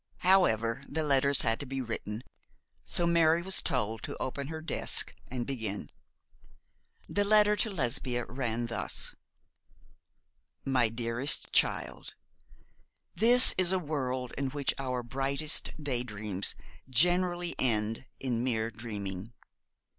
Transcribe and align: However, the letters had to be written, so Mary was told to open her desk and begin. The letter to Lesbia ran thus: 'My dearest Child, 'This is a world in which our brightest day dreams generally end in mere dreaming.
However, 0.25 0.81
the 0.89 1.03
letters 1.03 1.43
had 1.43 1.59
to 1.59 1.67
be 1.67 1.79
written, 1.79 2.23
so 2.83 3.05
Mary 3.05 3.43
was 3.43 3.61
told 3.61 4.01
to 4.01 4.17
open 4.17 4.47
her 4.47 4.59
desk 4.59 5.13
and 5.27 5.45
begin. 5.45 5.91
The 7.07 7.23
letter 7.23 7.55
to 7.57 7.69
Lesbia 7.69 8.25
ran 8.25 8.65
thus: 8.65 9.13
'My 10.65 10.89
dearest 10.89 11.53
Child, 11.53 12.15
'This 13.13 13.53
is 13.59 13.71
a 13.71 13.77
world 13.77 14.33
in 14.39 14.49
which 14.49 14.73
our 14.79 15.03
brightest 15.03 15.69
day 15.79 16.01
dreams 16.01 16.55
generally 16.89 17.53
end 17.59 18.05
in 18.19 18.43
mere 18.43 18.71
dreaming. 18.71 19.33